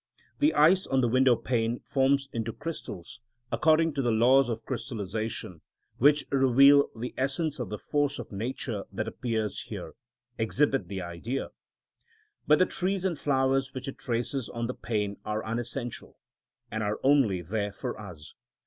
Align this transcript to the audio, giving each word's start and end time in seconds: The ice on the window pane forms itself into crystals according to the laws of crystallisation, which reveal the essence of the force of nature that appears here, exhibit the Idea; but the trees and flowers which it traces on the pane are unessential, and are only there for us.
The 0.39 0.55
ice 0.55 0.87
on 0.87 1.01
the 1.01 1.07
window 1.07 1.35
pane 1.35 1.79
forms 1.81 2.23
itself 2.25 2.35
into 2.35 2.53
crystals 2.53 3.19
according 3.51 3.93
to 3.93 4.01
the 4.01 4.09
laws 4.09 4.49
of 4.49 4.65
crystallisation, 4.65 5.61
which 5.99 6.25
reveal 6.31 6.89
the 6.99 7.13
essence 7.19 7.59
of 7.59 7.69
the 7.69 7.77
force 7.77 8.17
of 8.17 8.31
nature 8.31 8.85
that 8.91 9.07
appears 9.07 9.61
here, 9.65 9.93
exhibit 10.39 10.87
the 10.87 11.03
Idea; 11.03 11.51
but 12.47 12.57
the 12.57 12.65
trees 12.65 13.05
and 13.05 13.19
flowers 13.19 13.75
which 13.75 13.87
it 13.87 13.99
traces 13.99 14.49
on 14.49 14.65
the 14.65 14.73
pane 14.73 15.17
are 15.23 15.45
unessential, 15.45 16.17
and 16.71 16.81
are 16.81 16.97
only 17.03 17.43
there 17.43 17.71
for 17.71 17.99
us. 17.99 18.33